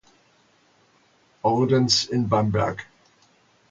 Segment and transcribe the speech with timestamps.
[1.43, 2.87] Ordens in Bamberg.